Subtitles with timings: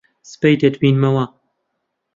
[0.31, 1.25] سبەی دەتبینینەوە.